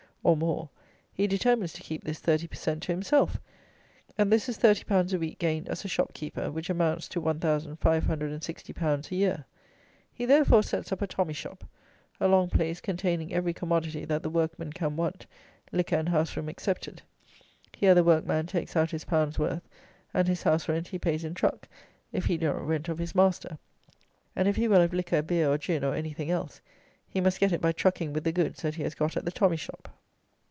[0.29, 0.69] _,or more,
[1.11, 2.83] he determines to keep this thirty per cent.
[2.83, 3.37] to himself;
[4.19, 7.19] and this is thirty pounds a week gained as a shop keeper, which amounts to
[7.19, 9.45] 1,560_l._ a year.
[10.13, 11.63] He, therefore, sets up a tommy shop:
[12.19, 15.25] a long place containing every commodity that the workman can want,
[15.71, 17.01] liquor and house room excepted.
[17.73, 19.67] Here the workman takes out his pound's worth;
[20.13, 21.67] and his house rent he pays in truck,
[22.13, 23.57] if he do not rent of his master;
[24.35, 26.61] and if he will have liquor, beer, or gin, or anything else,
[27.09, 29.31] he must get it by trucking with the goods that he has got at the
[29.31, 29.89] tommy shop.